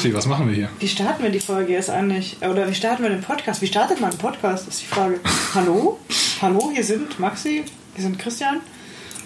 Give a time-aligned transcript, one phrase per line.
[0.00, 0.70] Maxi, was machen wir hier?
[0.78, 2.38] Wie starten wir die Folge jetzt eigentlich?
[2.40, 3.60] Oder wie starten wir den Podcast?
[3.60, 5.20] Wie startet man einen Podcast, ist die Frage.
[5.54, 5.98] Hallo?
[6.40, 8.60] Hallo, hier sind Maxi, hier sind Christian.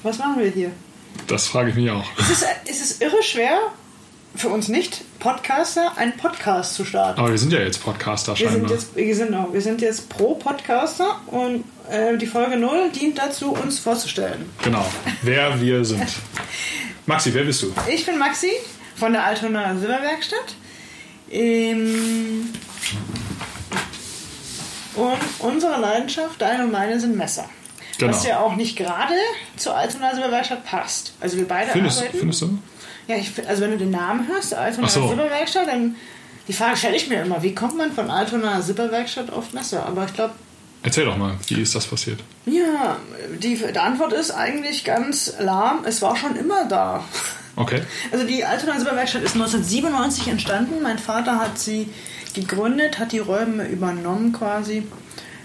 [0.03, 0.73] Was machen wir hier?
[1.29, 2.05] Das frage ich mich auch.
[2.19, 3.57] Es ist, es ist irre schwer,
[4.35, 7.21] für uns Nicht-Podcaster einen Podcast zu starten.
[7.21, 8.73] Aber wir sind ja jetzt Podcaster Wir sind scheinbar.
[8.73, 13.79] jetzt, wir sind, wir sind jetzt Pro-Podcaster und äh, die Folge 0 dient dazu, uns
[13.79, 14.51] vorzustellen.
[14.65, 14.85] Genau.
[15.23, 16.03] Wer wir sind.
[17.07, 17.73] Maxi, wer bist du?
[17.89, 18.51] Ich bin Maxi
[18.97, 20.57] von der Altona Silberwerkstatt.
[21.35, 22.49] Ähm,
[24.95, 27.49] und unsere Leidenschaft, deine und meine, sind Messer.
[27.99, 28.13] Genau.
[28.13, 29.15] Was ja auch nicht gerade
[29.57, 31.15] zur Altona Silberwerkstatt passt.
[31.21, 32.19] Also wir beide Findest, arbeiten.
[32.19, 32.59] findest du?
[33.09, 35.09] Ja, ich, also wenn du den Namen hörst, Altona Ach so.
[35.09, 35.97] Silberwerkstatt, dann
[36.47, 39.87] die Frage stelle ich mir immer, wie kommt man von Altona Silberwerkstatt auf Messer?
[39.87, 40.35] Aber ich glaube,
[40.83, 42.21] Erzähl doch mal, wie ist das passiert?
[42.45, 42.99] ja,
[43.43, 45.85] die, die Antwort ist eigentlich ganz lahm.
[45.85, 47.03] Es war schon immer da.
[47.57, 47.83] Okay.
[48.13, 50.83] Also die Altona Silberwerkstatt ist 1997 entstanden.
[50.83, 51.89] Mein Vater hat sie
[52.35, 54.87] gegründet, hat die Räume übernommen quasi.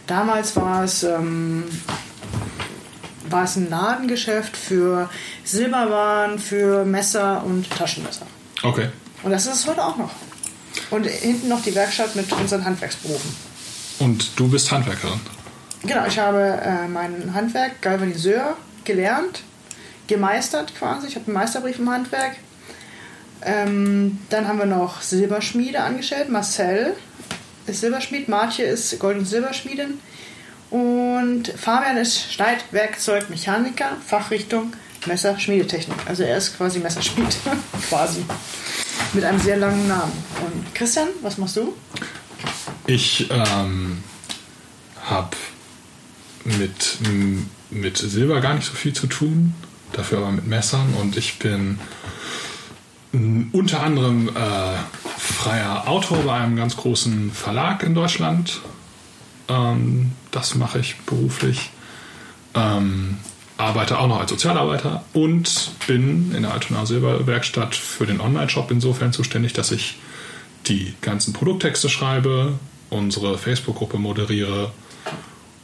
[0.08, 1.66] Damals war es, ähm,
[3.30, 5.10] war es ein Ladengeschäft für
[5.44, 8.26] Silberwaren, für Messer und Taschenmesser.
[8.64, 8.90] Okay.
[9.22, 10.12] Und das ist es heute auch noch.
[10.90, 13.36] Und hinten noch die Werkstatt mit unseren Handwerksberufen.
[14.00, 15.20] Und du bist Handwerkerin.
[15.84, 19.44] Genau, ich habe äh, mein Handwerk Galvaniseur gelernt,
[20.10, 21.08] gemeistert quasi.
[21.08, 22.36] Ich habe einen Meisterbrief im Handwerk.
[23.42, 26.30] Ähm, dann haben wir noch Silberschmiede angestellt.
[26.30, 26.96] Marcel
[27.68, 30.00] ist Silberschmied, Martje ist Gold- und Silberschmiedin.
[30.70, 34.74] Und Fabian ist Schneidwerkzeugmechaniker, Fachrichtung
[35.06, 35.98] Messer, Schmiedetechnik.
[36.06, 37.38] Also er ist quasi Messerschmied,
[37.90, 38.26] quasi.
[39.14, 40.12] Mit einem sehr langen Namen.
[40.46, 41.74] Und Christian, was machst du?
[42.86, 44.04] Ich ähm,
[45.04, 45.38] habe
[46.44, 46.98] mit,
[47.70, 49.56] mit Silber gar nicht so viel zu tun,
[49.94, 51.80] dafür aber mit Messern und ich bin
[53.14, 54.32] m, unter anderem äh,
[55.18, 58.62] freier Autor bei einem ganz großen Verlag in Deutschland.
[59.48, 61.72] Ähm, das mache ich beruflich.
[62.54, 63.18] Ähm,
[63.58, 69.12] arbeite auch noch als Sozialarbeiter und bin in der Altona Silberwerkstatt für den Online-Shop insofern
[69.12, 69.98] zuständig, dass ich
[70.68, 72.58] die ganzen Produkttexte schreibe,
[72.90, 74.72] unsere Facebook-Gruppe moderiere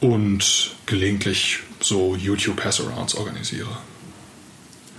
[0.00, 3.78] und gelegentlich so YouTube-Passarounds organisiere.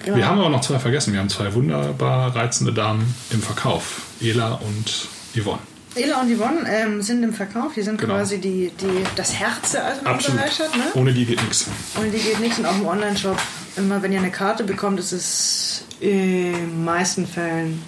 [0.08, 0.18] Genau.
[0.18, 1.12] Wir haben aber noch zwei vergessen.
[1.14, 4.02] Wir haben zwei wunderbar reizende Damen im Verkauf.
[4.22, 5.08] Ela und
[5.40, 5.60] Yvonne.
[5.96, 7.74] Ela und Yvonne ähm, sind im Verkauf.
[7.76, 8.14] Die sind Genau.
[8.16, 9.96] quasi die, die, das Herz der.
[10.20, 10.76] Silberwerkstatt.
[10.78, 10.84] Ne?
[10.94, 11.66] Ohne die geht nichts.
[12.00, 12.58] Und die geht nichts.
[12.60, 13.38] Und auch im Online-Shop,
[13.76, 17.82] immer wenn ihr eine Karte bekommt, ist es in den meisten Fällen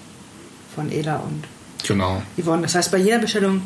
[0.75, 1.46] von Ela und
[1.88, 2.22] Genau.
[2.38, 2.63] Yvonne.
[2.63, 3.62] Das heißt, bei jeder Bestellung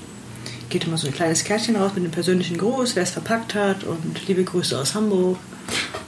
[0.69, 3.83] geht immer so ein kleines Kärtchen raus mit einem persönlichen Gruß, wer es verpackt hat
[3.83, 5.37] und liebe Grüße aus Hamburg.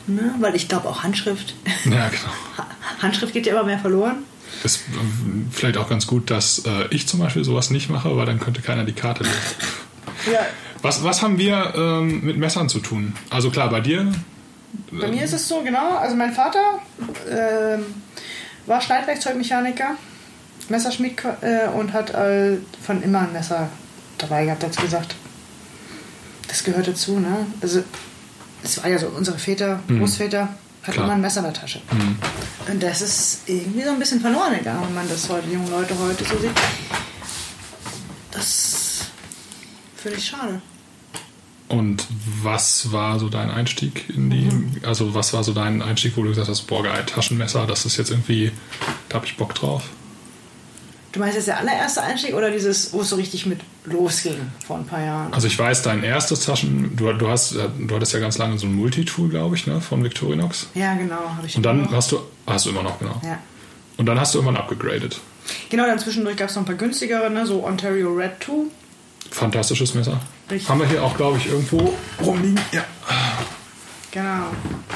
[0.07, 0.35] Ne?
[0.39, 1.55] Weil ich glaube auch Handschrift.
[1.85, 2.31] Ja, genau.
[2.57, 2.67] Ha-
[3.01, 4.17] Handschrift geht ja immer mehr verloren.
[4.63, 8.25] Ist ähm, vielleicht auch ganz gut, dass äh, ich zum Beispiel sowas nicht mache, weil
[8.25, 9.35] dann könnte keiner die Karte lesen.
[10.31, 10.39] Ja,
[10.81, 13.13] Was, was haben wir ähm, mit Messern zu tun?
[13.29, 14.11] Also klar, bei dir
[14.91, 15.97] Bei mir ist es so, genau.
[15.97, 16.79] Also mein Vater
[17.29, 17.83] ähm,
[18.65, 19.97] war Schneidwerkzeugmechaniker,
[20.69, 23.69] Messerschmied äh, und hat äh, von immer ein Messer
[24.17, 25.15] dabei gehabt, hat gesagt.
[26.47, 27.45] Das gehört dazu, ne?
[27.61, 27.83] Also
[28.65, 30.49] es war ja so, unsere Väter, Großväter
[30.83, 31.05] hatten Klar.
[31.05, 31.81] immer ein Messer in der Tasche.
[32.69, 35.97] Und das ist irgendwie so ein bisschen verloren gegangen, wenn man das heute, junge Leute
[35.97, 36.51] heute so sieht.
[38.31, 39.05] Das
[39.95, 40.61] finde ich schade.
[41.67, 42.05] Und
[42.43, 44.49] was war so dein Einstieg in die,
[44.85, 47.97] also was war so dein Einstieg, wo du gesagt hast, boah geil, Taschenmesser, das ist
[47.97, 48.51] jetzt irgendwie,
[49.09, 49.83] da habe ich Bock drauf.
[51.15, 54.35] Du meinst jetzt der allererste Einstieg oder dieses, wo es so richtig mit losging
[54.67, 55.33] vor ein paar Jahren?
[55.33, 58.67] Also ich weiß, dein erstes Taschen, du, du hast, du hattest ja ganz lange so
[58.67, 60.67] ein Multitool, glaube ich, ne, von Victorinox.
[60.73, 61.21] Ja, genau,
[61.55, 61.93] Und dann noch.
[61.93, 63.21] hast du, hast du immer noch, genau.
[63.23, 63.39] Ja.
[63.95, 65.21] Und dann hast du irgendwann abgegradet.
[65.69, 67.45] Genau, dann zwischendurch gab es noch ein paar günstigere, ne?
[67.45, 68.51] so Ontario Red 2.
[69.31, 70.19] Fantastisches Messer.
[70.51, 70.67] Richtig.
[70.67, 72.59] Haben wir hier auch, glaube ich, irgendwo rumliegen.
[72.73, 72.83] Ja.
[74.11, 74.47] Genau.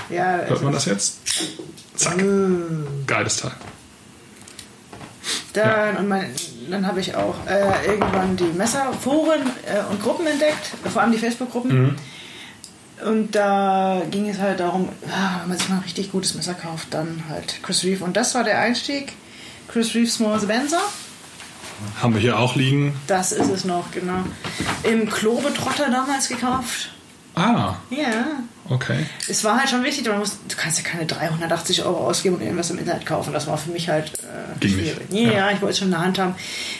[0.09, 1.19] Ja, Hört man das jetzt?
[1.95, 2.21] Zack.
[3.07, 3.53] Geiles Teil.
[5.53, 6.29] Dann, und mein,
[6.69, 11.17] dann habe ich auch äh, irgendwann die Messerforen äh, und Gruppen entdeckt, vor allem die
[11.17, 11.95] Facebook-Gruppen.
[13.05, 16.53] Und da ging es halt darum, ja, wenn man sich mal ein richtig gutes Messer
[16.53, 18.03] kauft, dann halt Chris Reeve.
[18.03, 19.13] Und das war der Einstieg.
[19.69, 20.81] Chris Reeve Small Spencer.
[22.01, 22.93] Haben wir hier auch liegen.
[23.07, 24.19] Das ist es noch, genau.
[24.83, 26.89] Im Klobetrotter damals gekauft.
[27.35, 28.25] Ah, Ja.
[28.69, 29.05] okay.
[29.29, 32.41] Es war halt schon wichtig, man muss, du kannst ja keine 380 Euro ausgeben und
[32.41, 33.31] irgendwas im Internet kaufen.
[33.31, 34.11] Das war für mich halt
[34.59, 35.09] Ging schwierig.
[35.09, 35.23] nicht.
[35.25, 35.51] Ja, Ja.
[35.51, 36.35] ich wollte es schon in der Hand haben.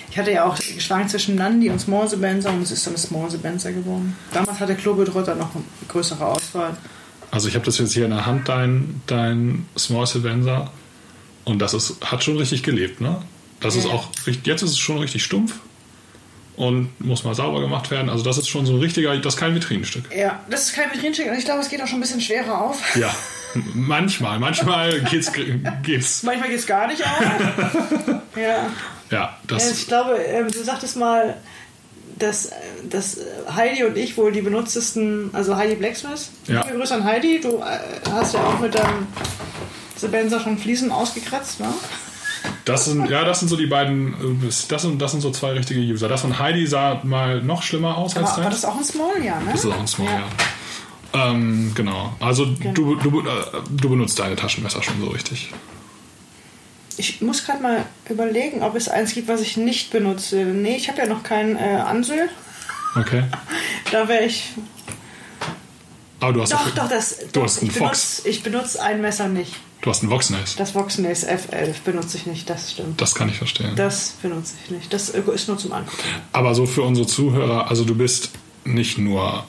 [0.10, 3.30] Ich hatte ja auch geschwankt zwischen Nandi und Small Benzer und es ist dann Small
[3.38, 4.16] Benzer geworden.
[4.34, 6.76] Damals hatte Klobetrotter noch eine größere Auswahl.
[7.32, 10.72] Also ich habe das jetzt hier in der Hand, dein, dein Small Silvenza.
[11.46, 13.22] Und das ist, hat schon richtig gelebt, ne?
[13.60, 13.82] Das Ja.
[13.82, 14.10] ist auch
[14.44, 15.56] jetzt ist es schon richtig stumpf
[16.60, 18.10] und muss mal sauber gemacht werden.
[18.10, 20.14] Also das ist schon so ein richtiger, das ist kein Vitrinenstück.
[20.16, 22.62] Ja, das ist kein Vitrinenstück und ich glaube, es geht auch schon ein bisschen schwerer
[22.62, 22.98] auf.
[22.98, 23.16] Ja,
[23.74, 25.32] manchmal, manchmal geht's,
[25.84, 26.24] geht's.
[26.24, 27.22] Manchmal geht es gar nicht auf.
[28.36, 28.70] ja.
[29.10, 31.38] Ja, das, ich glaube, ähm, du sagtest mal,
[32.20, 32.52] dass,
[32.84, 33.18] dass
[33.56, 36.30] Heidi und ich wohl die benutztesten, also Heidi Blacksmith.
[36.46, 36.64] Ja.
[36.66, 37.40] Liebe Grüße an Heidi.
[37.40, 37.80] Du äh,
[38.12, 39.08] hast ja auch mit deinem
[39.96, 41.74] Sebenza schon Fliesen ausgekratzt, ne?
[42.66, 44.14] Das sind, ja, das sind so die beiden,
[44.44, 46.08] äh, das sind, das sind so zwei richtige User.
[46.08, 48.66] Das von Heidi sah mal noch schlimmer aus als Aber, aber das.
[48.66, 49.52] auch ein Small, ja, ne?
[49.52, 51.32] Das ist auch ein Small, ja.
[51.32, 52.14] Ähm, genau.
[52.20, 53.24] Also Du, du, äh,
[53.72, 55.50] du benutzt deine Taschenmesser schon so richtig.
[56.98, 60.36] Ich muss gerade mal überlegen, ob es eins gibt, was ich nicht benutze.
[60.46, 62.30] Nee, ich habe ja noch kein äh, Ansel.
[62.96, 63.24] Okay.
[63.92, 64.52] Da wäre ich.
[66.20, 67.18] Aber du hast, Doch, doch, das.
[67.18, 68.22] du doch, hast einen ich Fox.
[68.22, 69.56] benutze, ich benutze ein Messer nicht.
[69.82, 70.56] Du hast einen Voxnace.
[70.58, 73.00] Das Voxnace F11 benutze ich nicht, das stimmt.
[73.00, 73.76] Das kann ich verstehen.
[73.76, 74.92] Das benutze ich nicht.
[74.92, 75.98] Das ist nur zum Angucken.
[76.34, 78.32] Aber so für unsere Zuhörer, also du bist
[78.66, 79.46] nicht nur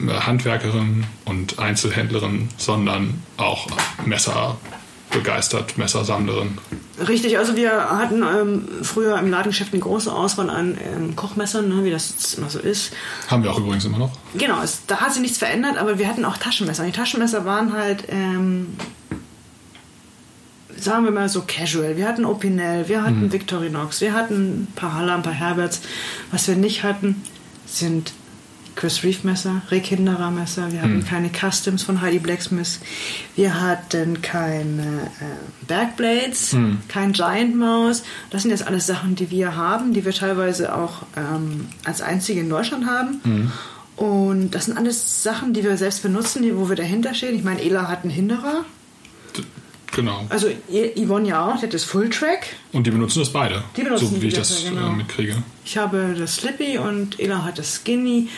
[0.00, 3.66] äh, Handwerkerin und Einzelhändlerin, sondern auch
[4.06, 4.56] Messer
[5.10, 6.58] begeistert, Messersammlerin.
[7.06, 11.84] Richtig, also wir hatten ähm, früher im Ladengeschäft eine große Auswahl an ähm, Kochmessern, ne,
[11.84, 12.92] wie das immer so ist.
[13.28, 14.10] Haben wir auch übrigens immer noch.
[14.34, 16.84] Genau, es, da hat sich nichts verändert, aber wir hatten auch Taschenmesser.
[16.84, 18.76] Die Taschenmesser waren halt, ähm,
[20.82, 21.96] sagen wir mal so casual.
[21.96, 25.80] Wir hatten Opinel, wir hatten Victorinox, wir hatten ein paar Haller, ein paar Herberts.
[26.30, 27.22] Was wir nicht hatten,
[27.66, 28.12] sind
[28.74, 30.72] Chris Reeve Messer, Rick Hinderer Messer.
[30.72, 32.80] Wir hatten keine Customs von Heidi Blacksmith.
[33.36, 34.82] Wir hatten keine
[35.20, 36.56] äh, Backblades,
[36.88, 38.02] kein Giant Mouse.
[38.30, 42.40] Das sind jetzt alles Sachen, die wir haben, die wir teilweise auch ähm, als einzige
[42.40, 43.20] in Deutschland haben.
[43.96, 47.36] Und das sind alles Sachen, die wir selbst benutzen, die, wo wir dahinter stehen.
[47.36, 48.64] Ich meine, Ela hat einen Hinderer.
[49.92, 50.24] Genau.
[50.28, 50.48] Also
[50.96, 52.46] Yvonne ja auch, die hat das Full Track.
[52.72, 53.62] Und die benutzen das beide.
[53.76, 54.88] Die benutzen so wie ich das Messer, genau.
[54.88, 55.36] äh, mitkriege.
[55.64, 58.28] Ich habe das Slippy und Ela hat das Skinny.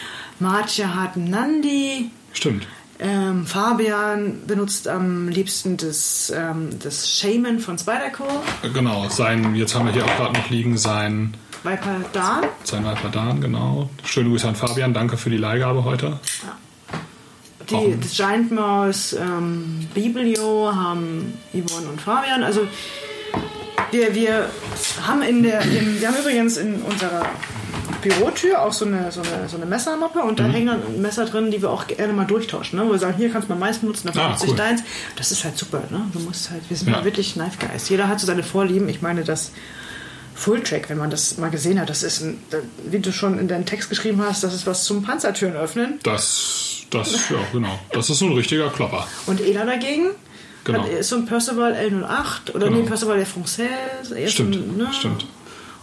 [0.41, 2.11] Marcia hat Nandi.
[2.33, 2.67] Stimmt.
[2.99, 8.25] Ähm, Fabian benutzt am liebsten das, ähm, das Shaman von Spyderco.
[8.63, 9.09] Äh, Genau.
[9.09, 11.35] Sein, jetzt haben wir hier auch gerade noch liegen, sein,
[11.65, 12.45] Viper Dan.
[12.63, 13.89] sein Alpadan, genau.
[14.05, 16.21] Schöne Grüße an Fabian, danke für die Leihgabe heute.
[17.71, 22.43] Die, das Giant Mouse, ähm, Biblio haben Yvonne und Fabian.
[22.43, 22.67] Also
[23.91, 24.51] wir, wir
[25.07, 27.25] haben in der, in, wir haben übrigens in unserer
[28.03, 30.45] Bürotür auch so eine, so eine, so eine Messermappe und Mhm.
[30.45, 32.79] da hängen dann Messer drin, die wir auch gerne mal durchtauschen.
[32.79, 32.87] Ne?
[32.87, 34.51] Wo wir sagen, hier kannst du mal meins benutzen, dafür Ah, benutze cool.
[34.51, 34.83] ich deins.
[35.17, 35.83] Das ist halt super.
[35.91, 36.03] Ne?
[36.13, 37.05] Du musst halt, wir sind Ja.
[37.05, 37.89] wirklich Knife Guys.
[37.89, 38.89] Jeder hat so seine Vorlieben.
[38.89, 39.53] Ich meine, das
[40.35, 42.39] Full Track, wenn man das mal gesehen hat, das ist, ein,
[42.91, 46.01] wie du schon in deinem Text geschrieben hast, das ist was zum Panzertüren öffnen.
[46.03, 47.79] Das, das, ja, genau.
[47.93, 49.07] Das ist so ein richtiger Klopper.
[49.27, 50.11] Und Ela dagegen
[50.65, 50.83] Genau.
[50.83, 52.81] hat, ist so ein Percival L08 oder Genau.
[52.81, 54.15] nee, Percival der Française.
[54.15, 54.89] eher Stimmt, ein, ne?
[54.93, 55.27] stimmt.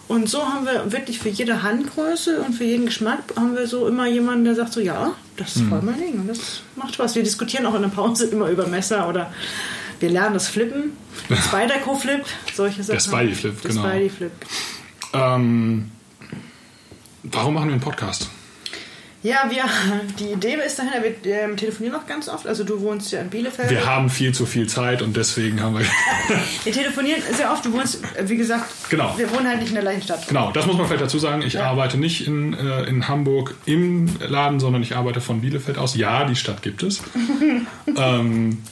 [0.07, 3.87] Und so haben wir wirklich für jede Handgröße und für jeden Geschmack haben wir so
[3.87, 7.15] immer jemanden, der sagt so, ja, das ist voll mein Ding und das macht Spaß.
[7.15, 9.31] Wir diskutieren auch in der Pause immer über Messer oder
[9.99, 10.93] wir lernen das Flippen.
[11.47, 12.25] Spyderco Flip,
[12.55, 12.99] solche Sachen.
[12.99, 13.83] Spidey Flip, Der genau.
[13.87, 14.31] Spidey Flip.
[15.13, 15.91] Ähm,
[17.23, 18.29] warum machen wir einen Podcast?
[19.23, 19.63] Ja, wir,
[20.19, 22.47] die Idee ist dahinter, wir ähm, telefonieren auch ganz oft.
[22.47, 23.69] Also du wohnst ja in Bielefeld.
[23.69, 25.85] Wir haben viel zu viel Zeit und deswegen haben wir.
[26.63, 27.63] Wir telefonieren sehr oft.
[27.65, 29.13] Du wohnst, äh, wie gesagt, Genau.
[29.17, 30.27] wir wohnen halt nicht in der gleichen Stadt.
[30.27, 31.41] Genau, das muss man vielleicht dazu sagen.
[31.43, 31.65] Ich Ja.
[31.65, 35.95] arbeite nicht in, äh, in Hamburg im Laden, sondern ich arbeite von Bielefeld aus.
[35.95, 37.01] Ja, die Stadt gibt es.
[37.97, 38.63] ähm,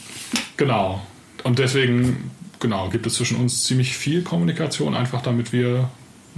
[0.57, 1.01] genau.
[1.43, 5.89] Und deswegen, genau, gibt es zwischen uns ziemlich viel Kommunikation, einfach damit wir.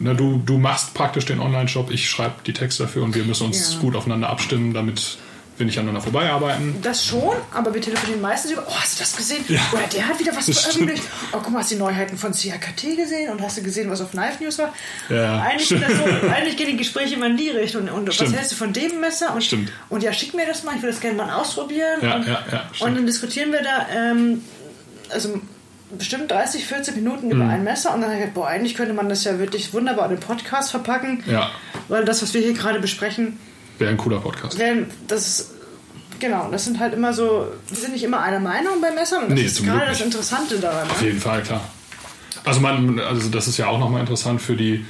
[0.01, 3.45] Na, du, du machst praktisch den Online-Shop, ich schreibe die Texte dafür und wir müssen
[3.47, 3.79] uns Ja.
[3.79, 5.17] gut aufeinander abstimmen, damit
[5.57, 6.75] wir nicht aneinander vorbeiarbeiten.
[6.81, 9.43] Das schon, aber wir telefonieren meistens über, oh, hast du das gesehen?
[9.47, 9.59] Ja.
[9.73, 11.03] Oder der hat wieder was veröffentlicht.
[11.33, 13.31] Oh, guck mal, hast du die Neuheiten von CHKT gesehen?
[13.31, 14.73] Und hast du gesehen, was auf Knife News war?
[15.09, 17.87] Ja, eigentlich, so, eigentlich gehen die Gespräche immer in die Richtung.
[17.89, 18.33] Und was Stimmt.
[18.35, 19.35] hältst du von dem Messer?
[19.35, 19.71] Und, Stimmt.
[19.89, 21.99] und ja, schick mir das mal, ich will das gerne mal ausprobieren.
[22.01, 22.89] Ja, und, ja, ja, stimmt.
[22.89, 24.41] und dann diskutieren wir da, ähm,
[25.09, 25.39] also
[25.97, 27.31] bestimmt 30, 40 Minuten Mhm.
[27.33, 27.93] über ein Messer.
[27.93, 30.19] Und dann habe ich gedacht, boah, eigentlich könnte man das ja wirklich wunderbar in den
[30.19, 31.23] Podcast verpacken.
[31.27, 31.49] Ja,
[31.87, 33.37] Weil das, was wir hier gerade besprechen,
[33.77, 34.57] wäre ein cooler Podcast.
[34.59, 35.51] werden, das ist,
[36.19, 39.29] genau, das sind halt immer so, wir sind nicht immer einer Meinung bei Messern und
[39.31, 40.01] das Nee, ist gerade das.
[40.01, 40.89] Interessante daran.
[40.89, 41.07] Auf Ne?
[41.07, 41.61] jeden Fall, klar.
[42.43, 44.85] Also, man, also das ist ja auch nochmal interessant für die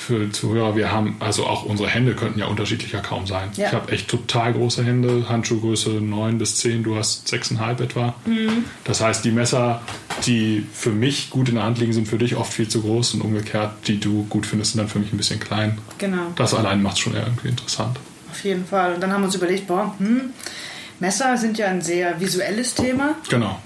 [0.00, 0.76] für Zuhörer.
[0.76, 3.50] Wir haben, also auch unsere Hände könnten ja unterschiedlicher kaum sein.
[3.56, 3.66] Ja.
[3.68, 8.14] Ich habe echt total große Hände, Handschuhgröße 9 bis 10, du hast 6,5 etwa.
[8.24, 8.64] Mhm.
[8.84, 9.82] Das heißt, die Messer,
[10.26, 13.14] die für mich gut in der Hand liegen, sind für dich oft viel zu groß
[13.14, 15.76] und umgekehrt, die du gut findest, sind dann für mich ein bisschen klein.
[15.98, 17.98] Genau, Das allein macht es schon irgendwie interessant.
[18.30, 18.94] auf jeden Fall.
[18.94, 20.30] Und dann haben wir uns überlegt, boah, hm,
[20.98, 23.16] Messer sind ja ein sehr visuelles Thema.
[23.28, 23.60] Genau.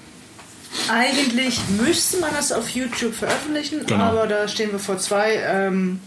[0.91, 4.05] Eigentlich müsste man das auf YouTube veröffentlichen, Genau.
[4.05, 6.01] aber da stehen wir vor zwei, ähm,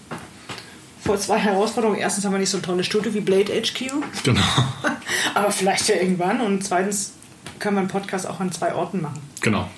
[1.04, 2.00] vor zwei Herausforderungen.
[2.00, 3.92] Erstens haben wir nicht so ein tolles Studio wie Blade HQ,
[4.24, 4.42] Genau.
[5.34, 6.42] aber vielleicht ja irgendwann.
[6.42, 7.14] Und zweitens
[7.60, 9.22] können wir einen Podcast auch an zwei Orten machen.
[9.42, 9.70] Genau.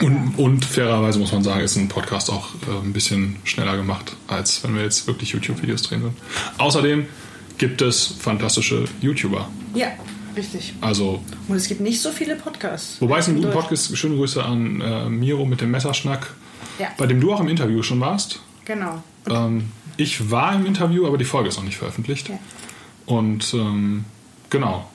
[0.00, 4.16] Und, und fairerweise muss man sagen, ist ein Podcast auch äh, ein bisschen schneller gemacht,
[4.26, 6.16] als wenn wir jetzt wirklich YouTube-Videos drehen würden.
[6.58, 7.06] Außerdem
[7.58, 9.48] gibt es fantastische YouTuber.
[9.74, 9.88] Ja,
[10.36, 10.74] richtig.
[10.80, 13.00] Also, Und es gibt nicht so viele Podcasts.
[13.00, 13.60] wobei es ein guter Deutsch.
[13.60, 13.98] Podcast ist.
[13.98, 16.34] Schöne Grüße an äh, Miro mit dem Messerschnack,
[16.78, 18.40] Ja, bei dem du auch im Interview schon warst.
[18.64, 19.02] genau.
[19.28, 22.28] Ähm, ich war im Interview, aber die Folge ist noch nicht veröffentlicht.
[22.28, 22.38] Ja.
[23.06, 24.04] Und ähm,
[24.50, 24.88] genau,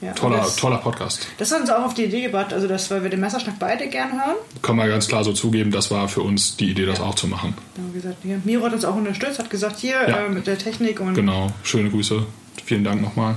[0.00, 1.26] Ja, toller, das, toller Podcast.
[1.38, 3.88] Das hat uns auch auf die Idee gebracht, also dass weil wir den Messerschnack beide
[3.88, 4.36] gern hören.
[4.62, 7.26] Kann man ganz klar so zugeben, das war für uns die Idee, das auch zu
[7.28, 7.54] machen.
[7.76, 10.26] Wir gesagt, hier, Miro hat uns auch unterstützt, hat gesagt, hier Ja.
[10.26, 12.24] äh, mit der Technik und Genau, schöne Grüße.
[12.64, 13.36] Vielen Dank nochmal.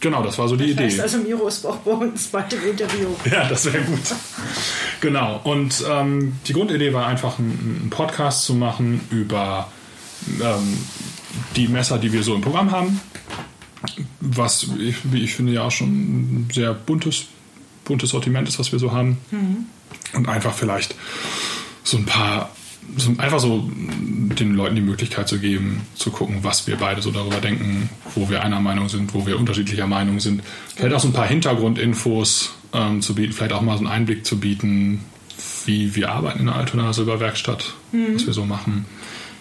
[0.00, 1.02] Genau, das war so die das heißt Idee.
[1.02, 3.08] also Miro ist auch bei uns bei dem Interview.
[3.30, 3.98] Ja, das wäre gut.
[5.00, 9.70] Genau, und ähm, die Grundidee war einfach, einen Podcast zu machen über
[10.42, 10.78] ähm,
[11.56, 13.00] die Messer, die wir so im Programm haben.
[14.20, 17.24] Was, ich, wie ich finde, ja auch schon ein sehr buntes,
[17.84, 19.18] buntes Sortiment ist, was wir so haben.
[20.12, 20.94] Und einfach vielleicht
[21.84, 22.50] so ein paar,
[23.18, 27.36] einfach so den Leuten die Möglichkeit zu geben, zu gucken, was wir beide so darüber
[27.36, 30.42] denken, wo wir einer Meinung sind, wo wir unterschiedlicher Meinung sind.
[30.74, 34.26] Vielleicht auch so ein paar Hintergrundinfos ähm, zu bieten, vielleicht auch mal so einen Einblick
[34.26, 35.04] zu bieten,
[35.66, 38.86] wie wir arbeiten in der Altona Silberwerkstatt, was wir so machen.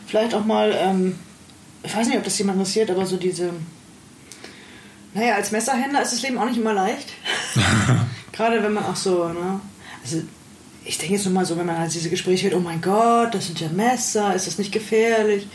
[0.08, 1.16] Vielleicht auch mal, ähm,
[1.84, 3.52] ich weiß nicht, ob das jemand interessiert, aber so diese.
[5.14, 7.10] Naja, als Messerhändler ist das Leben auch nicht immer leicht.
[8.34, 9.62] Gerade wenn man auch so, ne?
[10.04, 10.24] Also,
[10.86, 13.34] ich denke jetzt nur mal so, wenn man halt diese Gespräche hört, oh mein Gott,
[13.34, 15.48] das sind ja Messer, ist das nicht gefährlich?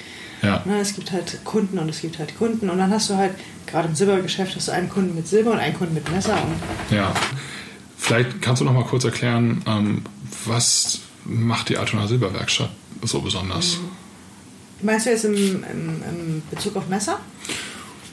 [0.43, 3.17] Ja, Ne, es gibt halt Kunden und es gibt halt Kunden und dann hast du
[3.17, 3.33] halt,
[3.67, 6.37] gerade im Silbergeschäft, hast du einen Kunden mit Silber und einen Kunden mit Messer
[6.91, 7.13] ja.
[7.99, 10.03] Vielleicht kannst du noch mal kurz erklären, ähm,
[10.47, 12.71] was macht die Altona Silberwerkstatt
[13.03, 13.79] so besonders?
[14.83, 15.63] Meinst du jetzt im, im,
[16.09, 17.21] im Bezug auf Messer?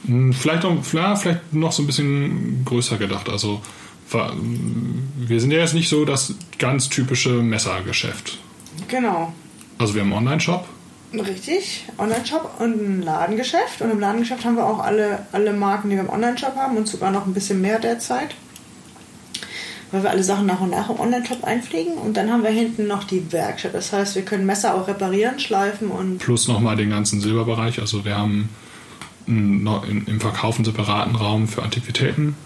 [0.06, 3.28] Hm, Vielleicht noch, ja, vielleicht noch so ein bisschen größer gedacht.
[3.30, 3.62] Also
[4.10, 8.38] wir sind ja jetzt nicht so das ganz typische Messergeschäft.
[8.88, 9.32] Genau.
[9.78, 10.66] Also wir haben einen Online-Shop.
[11.12, 13.80] Richtig, Online-Shop und ein Ladengeschäft.
[13.80, 16.86] Und im Ladengeschäft haben wir auch alle, alle Marken, die wir im Online-Shop haben und
[16.86, 18.34] sogar noch ein bisschen mehr derzeit.
[19.90, 21.94] Weil wir alle Sachen nach und nach im Online-Shop einpflegen.
[21.94, 23.72] Und dann haben wir hinten noch die Werkstatt.
[23.72, 27.80] Das heißt, wir können Messer auch reparieren, schleifen und Plus nochmal den ganzen Silberbereich.
[27.80, 28.50] Also wir haben
[29.26, 32.36] im Verkauf einen separaten Raum für Antiquitäten.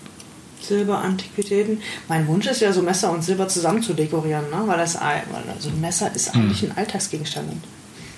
[0.65, 1.81] Silber, Antiquitäten.
[2.09, 4.63] Mein Wunsch ist ja, so Messer und Silber zusammen zu dekorieren, ne?
[4.67, 7.53] weil, das, also ein Messer ist eigentlich ein Alltagsgegenstand.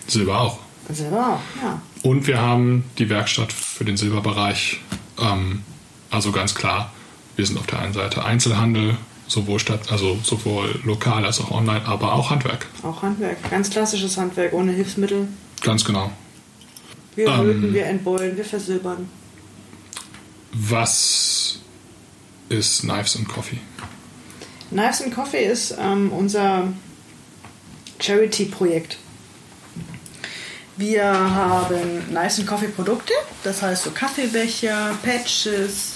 [0.06, 0.58] Silber auch.
[0.90, 1.80] Silber auch, ja.
[2.02, 4.80] Und wir haben die Werkstatt für den Silberbereich.
[5.18, 5.62] Ähm,
[6.10, 6.92] also ganz klar,
[7.36, 8.96] wir sind auf der einen Seite Einzelhandel,
[9.26, 12.66] sowohl stadt, also sowohl lokal als auch online, aber auch Handwerk.
[12.82, 13.38] Auch Handwerk.
[13.50, 15.28] Ganz klassisches Handwerk ohne Hilfsmittel.
[15.62, 16.10] Ganz genau.
[17.16, 17.40] Wir Ähm.
[17.40, 19.08] röten, wir entbeulen, wir versilbern.
[20.52, 21.60] Was
[22.54, 23.58] ist Knives and Coffee?
[24.70, 26.72] Knives and Coffee ist ähm, unser
[28.00, 28.98] Charity-Projekt.
[30.76, 33.12] Wir haben Knives and Coffee Produkte,
[33.44, 35.92] das heißt so Kaffeebecher, Patches,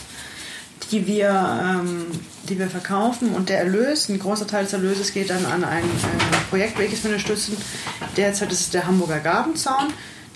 [0.93, 2.07] die wir, ähm,
[2.49, 5.83] die wir verkaufen und der Erlös, ein großer Teil des Erlöses geht dann an ein,
[5.83, 7.57] ein Projekt, welches wir unterstützen.
[8.17, 9.93] Derzeit ist es der Hamburger Gartenzaun.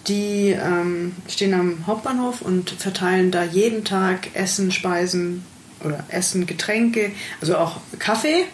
[0.09, 5.45] Die ähm, stehen am Hauptbahnhof und verteilen da jeden Tag Essen, Speisen
[5.85, 8.45] oder Essen, Getränke, also auch Kaffee.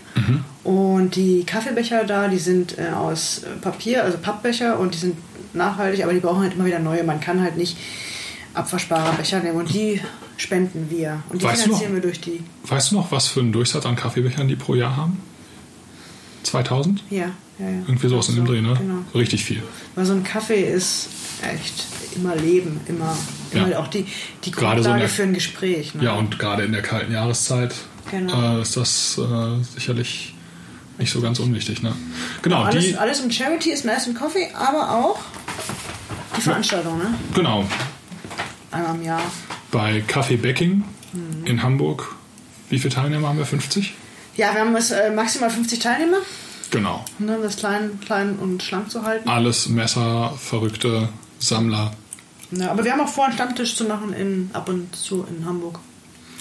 [0.64, 5.16] Und die Kaffeebecher da, die sind äh, aus Papier, also Pappbecher und die sind
[5.54, 7.04] nachhaltig, aber die brauchen halt immer wieder neue.
[7.04, 7.76] Man kann halt nicht
[8.54, 10.00] abwaschbare Becher nehmen und die
[10.36, 11.22] spenden wir.
[11.30, 11.78] Und die Weißt du noch?
[11.78, 12.40] finanzieren wir durch die.
[12.64, 15.20] Weißt du noch, was für einen Durchsatz an Kaffeebechern die pro Jahr haben?
[16.42, 17.02] 2000?
[17.10, 17.24] Ja, ja,
[17.60, 17.68] ja.
[17.86, 18.74] Irgendwie sowas in dem So, Dreh, ne?
[18.78, 18.98] Genau.
[19.14, 19.62] Richtig viel.
[19.94, 21.08] Weil so ein Kaffee ist
[21.52, 23.16] echt immer Leben, immer
[23.52, 23.78] Ja.
[23.78, 24.06] auch die,
[24.44, 25.94] die Gerade so Grundlage in der- für ein Gespräch.
[25.94, 26.04] Ne?
[26.04, 27.74] Ja, und gerade in der kalten Jahreszeit
[28.10, 28.58] Genau.
[28.58, 30.34] äh, ist das äh, sicherlich
[30.98, 31.82] nicht so ganz unwichtig.
[31.82, 31.94] Ne?
[32.42, 35.18] Genau, alles, die, alles um Charity ist Nice and Coffee, aber auch
[36.36, 37.14] die Veranstaltung, ne?
[37.34, 37.66] genau,
[38.70, 39.22] Einmal im Jahr.
[39.70, 41.46] bei Café Becking Mhm.
[41.46, 42.14] in Hamburg.
[42.70, 43.46] Wie viele Teilnehmer haben wir?
[43.46, 43.94] 50?
[44.36, 46.18] Ja, wir haben es, äh, maximal 50 Teilnehmer,
[46.70, 47.02] Genau.
[47.18, 49.26] ne, um das klein, klein und schlank zu halten.
[49.28, 51.92] Alles Messer, verrückte Sammler.
[52.50, 55.44] Ja, aber wir haben auch vor, einen Stammtisch zu machen in, ab und zu in
[55.44, 55.80] Hamburg.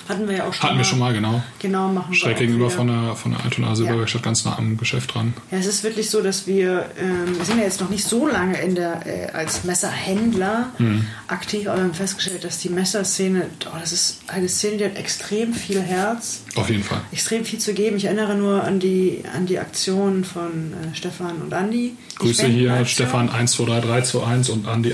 [0.10, 0.80] Hatten wir ja auch schon Hatten mal.
[0.80, 1.42] wir schon mal, genau.
[1.60, 5.14] Genau, machen wir Schräg gegenüber von der, von der Altona Silberwerkstatt, ganz nah am Geschäft
[5.14, 5.34] dran.
[5.52, 8.28] Ja, es ist wirklich so, dass wir, ähm, wir sind ja jetzt noch nicht so
[8.28, 11.06] lange in der, äh, als Messerhändler Mhm.
[11.28, 14.96] aktiv, aber wir haben festgestellt, dass die Messerszene, oh, das ist eine Szene, die hat
[14.96, 17.02] extrem viel Herz, Auf jeden Fall.
[17.12, 17.98] extrem viel zu geben.
[17.98, 21.96] Ich erinnere nur an die, an die Aktion von äh, Stefan und Andi.
[22.20, 22.86] Grüße hier.
[22.86, 24.94] Stefan 123321 und Andi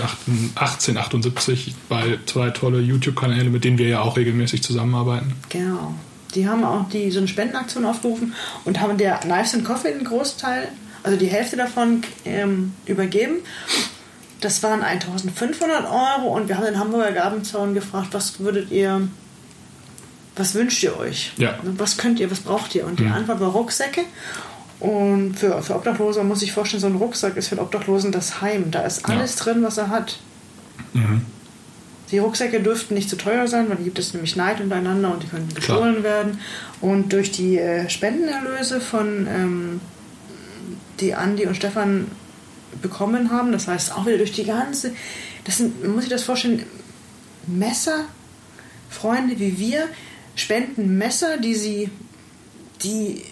[0.55, 5.02] 1878, bei zwei tolle YouTube-Kanäle, mit denen wir ja auch regelmäßig zusammenarbeiten.
[5.49, 5.93] Genau.
[6.35, 8.33] Die haben auch die, so eine Spendenaktion aufgerufen
[8.65, 10.67] und haben der Knives and Coffee einen Großteil,
[11.03, 13.35] also die Hälfte davon ähm, übergeben.
[14.41, 19.07] Das waren 1500 Euro und wir haben den Hamburger Gabenzaun gefragt, was würdet ihr,
[20.35, 21.33] was wünscht ihr euch?
[21.37, 21.55] Ja.
[21.77, 22.85] Was könnt ihr, was braucht ihr?
[22.85, 23.13] Und die Mhm.
[23.13, 24.01] Antwort war Rucksäcke.
[24.79, 28.41] Und für, für Obdachlose muss sich vorstellen, so ein Rucksack ist für den Obdachlosen das
[28.41, 28.69] Heim.
[28.71, 29.15] Da ist Ja.
[29.15, 30.19] alles drin, was er hat.
[30.93, 31.21] Mhm.
[32.13, 35.23] Die Rucksäcke dürften nicht zu teuer sein, weil die gibt es nämlich Neid untereinander und
[35.23, 36.39] die können gestohlen werden.
[36.79, 39.81] Und durch die äh, Spendenerlöse von ähm,
[40.99, 42.05] die Andi und Stefan
[42.83, 44.93] bekommen haben, das heißt auch wieder durch die ganze,
[45.43, 46.63] das sind, man muss sich das vorstellen,
[47.47, 48.05] Messer,
[48.91, 49.87] Freunde wie wir
[50.35, 51.89] spenden Messer, die sie,
[52.83, 53.23] die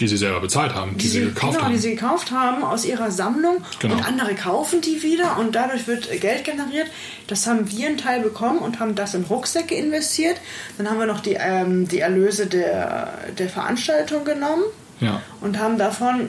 [0.00, 1.72] Die sie selber bezahlt haben, die, sie gekauft genau, haben.
[1.74, 3.94] die sie gekauft haben aus ihrer Sammlung Genau.
[3.94, 6.86] und andere kaufen die wieder und dadurch wird Geld generiert.
[7.26, 10.36] Das haben wir einen Teil bekommen und haben das in Rucksäcke investiert.
[10.76, 14.62] Dann haben wir noch die, ähm, die Erlöse der, der Veranstaltung genommen
[15.00, 15.20] ja.
[15.40, 16.28] und haben davon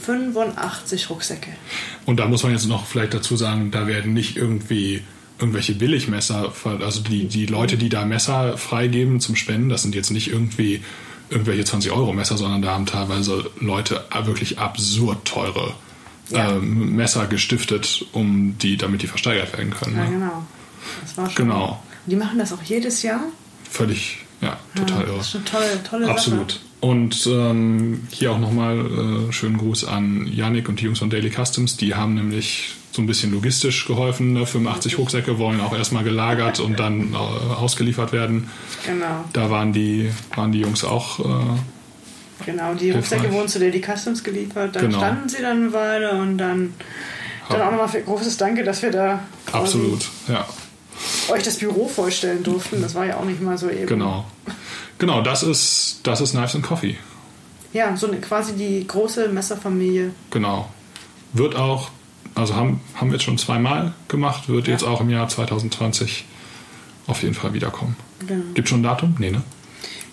[0.00, 1.50] 85 Rucksäcke.
[2.06, 5.02] Und da muss man jetzt noch vielleicht dazu sagen, da werden nicht irgendwie
[5.38, 10.10] irgendwelche Billigmesser, also die, die Leute, die da Messer freigeben zum Spenden, das sind jetzt
[10.10, 10.82] nicht irgendwie
[11.32, 15.74] irgendwelche 20-Euro-Messer, sondern da haben teilweise Leute wirklich absurd teure
[16.30, 16.52] Ja.
[16.52, 19.96] ähm, Messer gestiftet, um die, damit die versteigert werden können.
[19.96, 20.10] Ja, Ne?
[20.10, 20.46] genau.
[21.02, 21.34] Das war schon.
[21.46, 21.82] Genau.
[22.04, 23.20] Und die machen das auch jedes Jahr.
[23.70, 25.16] Völlig, ja, total ja, irre.
[25.18, 26.52] Das ist eine tolle, tolle Absolut.
[26.52, 26.60] Sache.
[26.82, 31.30] Und ähm, hier auch nochmal äh, schönen Gruß an Yannick und die Jungs von Daily
[31.30, 31.76] Customs.
[31.76, 34.32] Die haben nämlich so ein bisschen logistisch geholfen.
[34.32, 34.46] Ne?
[34.46, 38.50] 85 Rucksäcke wollen auch erstmal gelagert und dann äh, ausgeliefert werden.
[38.84, 39.24] Genau.
[39.32, 41.20] Da waren die, waren die Jungs auch.
[41.20, 41.22] Äh,
[42.44, 43.38] Genau, die Rucksäcke Hilfreich.
[43.38, 44.98] wurden zu Daily Customs geliefert, dann Genau.
[44.98, 46.74] standen sie dann eine Weile und dann,
[47.48, 49.20] dann auch nochmal für großes Danke, dass wir da
[49.52, 50.44] absolut, ja,
[51.28, 52.82] euch das Büro vorstellen durften.
[52.82, 53.86] Das war ja auch nicht mal so eben.
[53.86, 54.26] genau.
[55.02, 56.96] Genau, das ist, das ist Knives and Coffee.
[57.72, 60.12] Ja, so eine, quasi die große Messerfamilie.
[60.30, 60.68] Genau.
[61.32, 61.90] Wird auch,
[62.36, 64.74] also haben, haben wir jetzt schon zweimal gemacht, wird Ja.
[64.74, 66.24] jetzt auch im Jahr 2020
[67.08, 67.96] auf jeden Fall wiederkommen.
[68.28, 68.44] Genau.
[68.54, 69.16] Gibt schon ein Datum?
[69.18, 69.42] Nee, ne?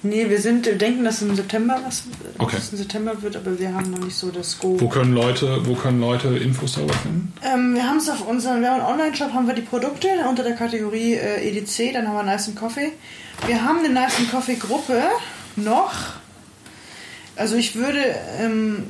[0.02, 2.04] Nee, wir sind, wir denken, dass im September was
[2.38, 2.56] Okay.
[2.72, 4.80] im September wird, aber wir haben noch nicht so das Go.
[4.80, 7.34] Wo können Leute, wo können Leute Infos darüber finden?
[7.44, 10.44] Ähm, wir haben es auf unserem, wir haben einen Online-Shop, haben wir die Produkte unter
[10.44, 12.94] der Kategorie äh, EDC, dann haben wir Nice and Coffee.
[13.46, 15.02] Wir haben eine Nice and Coffee Gruppe
[15.58, 15.92] noch.
[17.36, 18.00] Also ich würde,
[18.40, 18.84] ähm,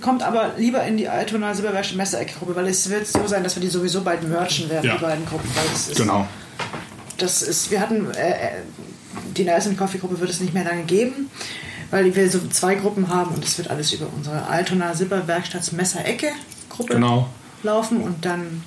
[0.00, 3.60] kommt aber lieber in die Altona Silberwerkstatt Messerecke-Gruppe, weil es wird so sein, dass wir
[3.62, 4.94] die sowieso bald merchen werden, Ja.
[4.96, 5.50] die beiden Gruppen.
[5.54, 6.26] Weil es ist, Genau.
[7.18, 8.50] das ist, wir hatten, äh, äh,
[9.36, 11.30] die and Coffee Gruppe wird es nicht mehr lange geben,
[11.90, 16.28] weil wir so zwei Gruppen haben und es wird alles über unsere Altona Silberwerkstatts Messerecke
[16.68, 17.28] Gruppe Genau.
[17.62, 18.62] laufen und dann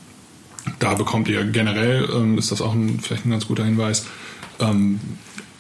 [0.80, 4.06] Da bekommt ihr generell, ähm, ist das auch ein, vielleicht ein ganz guter Hinweis,
[4.60, 5.00] ähm,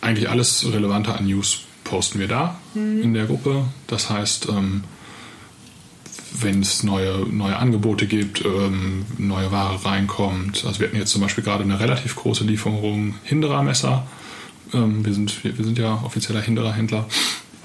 [0.01, 3.65] eigentlich alles Relevante an News posten wir da in der Gruppe.
[3.87, 4.83] Das heißt, ähm,
[6.39, 10.63] wenn es neue, neue Angebote gibt, ähm, neue Ware reinkommt.
[10.65, 14.05] Also wir hatten jetzt zum Beispiel gerade eine relativ große Lieferung Hinderer-Messer.
[14.73, 17.05] Ähm, wir, sind, wir, wir sind ja offizieller Hinderer-Händler.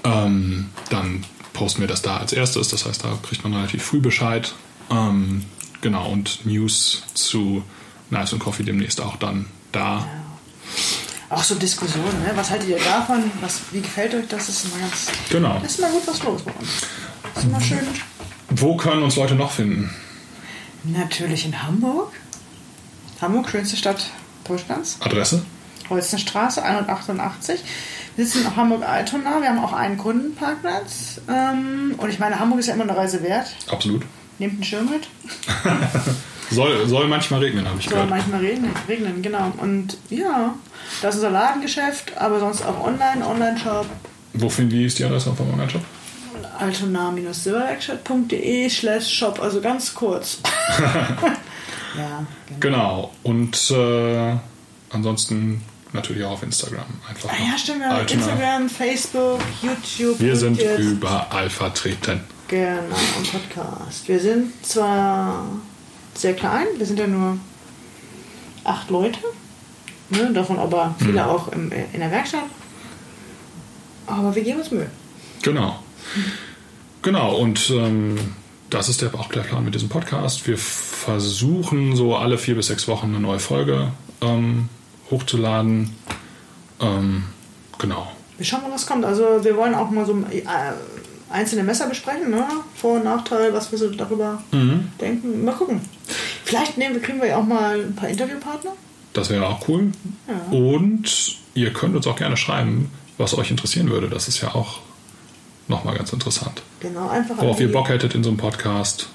[0.03, 2.69] Ähm, dann posten wir das da als erstes.
[2.69, 4.53] Das heißt, da kriegt man relativ früh Bescheid.
[4.91, 5.43] Ähm,
[5.81, 7.63] genau, und News zu
[8.09, 10.05] Knives und Coffee demnächst auch dann da.
[11.29, 12.31] auch so Diskussionen, ne?
[12.35, 13.31] Was haltet ihr davon?
[13.41, 14.47] Was, wie gefällt euch das?
[14.47, 15.07] Das ist immer ganz.
[15.29, 15.59] Genau.
[15.61, 16.69] Das ist immer gut was los bei uns.
[17.33, 17.87] Das ist immer schön.
[18.49, 19.89] Wo können uns Leute noch finden?
[20.83, 22.13] Natürlich in Hamburg.
[23.19, 24.11] Hamburg, schönste Stadt
[24.47, 24.97] Deutschlands.
[24.99, 25.43] Adresse?
[25.89, 27.61] Holzenstraße 188.
[28.15, 29.41] Wir sitzen in Hamburg-Altona.
[29.41, 31.19] Wir haben auch einen Kundenparkplatz.
[31.27, 33.47] Ähm, und ich meine, Hamburg ist ja immer eine Reise wert.
[33.69, 34.03] Absolut.
[34.39, 35.07] Nehmt einen Schirm mit.
[36.51, 38.11] Soll, soll manchmal regnen, habe ich Soll gehört.
[38.11, 39.51] manchmal regnen, regnen, genau.
[39.57, 40.53] Und ja,
[41.01, 43.87] das ist unser Ladengeschäft, aber sonst auch online, Online-Shop.
[44.33, 45.81] Wo finden ist die Adresse vom Online-Shop?
[46.59, 50.39] altona-silberwerkstatt.de slash shop, also ganz kurz.
[51.97, 52.25] ja,
[52.59, 52.61] genau.
[52.61, 53.11] Genau.
[53.23, 54.35] Und äh,
[54.89, 55.61] ansonsten
[55.95, 56.85] natürlich auch auf Instagram.
[57.09, 58.07] Einfach Ah, ja, stimmt, wir haben.
[58.07, 60.19] Instagram, Facebook, YouTube.
[60.19, 60.79] Wir sind jetzt.
[60.79, 62.21] überall vertreten.
[62.47, 64.07] Genau, und Podcast.
[64.07, 65.45] Wir sind zwar
[66.13, 67.37] sehr klein, wir sind ja nur
[68.63, 69.19] acht Leute,
[70.11, 71.29] ne, davon aber viele Mhm.
[71.29, 72.43] auch im, in der Werkstatt.
[74.07, 74.89] Aber wir geben uns Mühe.
[75.41, 75.79] Genau.
[77.01, 78.17] Genau, und ähm,
[78.69, 80.47] das ist der auch der Plan mit diesem Podcast.
[80.47, 84.69] Wir versuchen so alle vier bis sechs Wochen eine neue Folge ähm,
[85.11, 85.95] hochzuladen.
[86.81, 87.23] Ähm,
[87.77, 88.07] genau.
[88.37, 89.05] Wir schauen mal, was kommt.
[89.05, 90.41] Also wir wollen auch mal so äh,
[91.31, 92.45] einzelne Messer besprechen, ne?
[92.75, 94.89] Vor- und Nachteil, was wir so darüber Mhm.
[94.99, 95.45] denken.
[95.45, 95.81] Mal gucken.
[96.43, 98.71] Vielleicht nehmen, wir- kriegen wir ja auch mal ein paar Interviewpartner.
[99.13, 99.91] Das wäre auch cool.
[100.27, 100.55] Ja.
[100.57, 104.09] Und ihr könnt uns auch gerne schreiben, was euch interessieren würde.
[104.09, 104.79] Das ist ja auch
[105.69, 106.61] nochmal ganz interessant.
[106.81, 109.07] Genau, einfach Worauf ihr Bock hättet in so einem Podcast.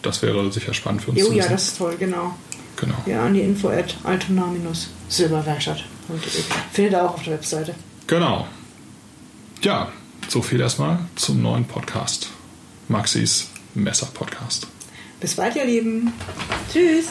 [0.00, 2.34] Das wäre sicher spannend für uns Jo, zu ja, das ist toll, genau.
[2.80, 2.94] Genau.
[3.06, 5.84] Ja, an die info at altona-silberwerkstatt.
[6.72, 7.74] Findet ihr auch auf der Webseite.
[8.06, 8.46] Genau.
[9.62, 9.90] Ja,
[10.28, 12.30] so viel erstmal zum neuen Podcast.
[12.88, 14.66] Maxis Messer-Podcast.
[15.20, 16.12] Bis bald, ihr Lieben.
[16.72, 17.08] Tschüss.